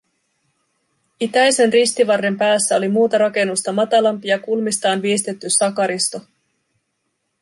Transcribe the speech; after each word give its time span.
Itäisen 1.19 1.73
ristivarren 1.73 2.37
päässä 2.37 2.75
oli 2.75 2.87
muuta 2.89 3.17
rakennusta 3.17 3.71
matalampi 3.71 4.27
ja 4.27 4.39
kulmistaan 4.39 5.01
viistetty 5.01 5.49
sakaristo 5.49 6.21